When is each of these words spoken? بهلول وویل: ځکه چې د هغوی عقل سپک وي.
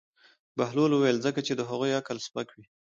بهلول 0.57 0.91
وویل: 0.93 1.17
ځکه 1.25 1.39
چې 1.47 1.53
د 1.55 1.61
هغوی 1.69 1.91
عقل 1.99 2.17
سپک 2.27 2.47
وي. 2.53 2.65